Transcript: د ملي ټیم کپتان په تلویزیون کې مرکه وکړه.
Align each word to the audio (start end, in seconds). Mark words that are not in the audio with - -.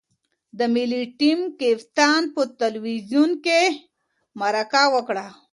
د 0.57 0.59
ملي 0.73 1.01
ټیم 1.19 1.39
کپتان 1.59 2.21
په 2.33 2.41
تلویزیون 2.61 3.31
کې 3.45 3.61
مرکه 4.39 4.83
وکړه. 4.93 5.27